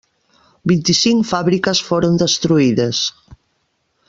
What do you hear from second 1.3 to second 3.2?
fàbriques foren destruïdes.